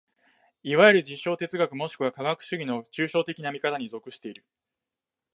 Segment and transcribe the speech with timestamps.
[0.63, 4.43] いわゆる実証哲学もしくは科学主義の抽象的な見方に属している。